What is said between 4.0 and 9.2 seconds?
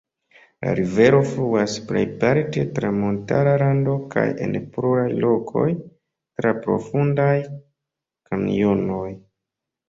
kaj en pluraj lokoj tra profundaj kanjonoj.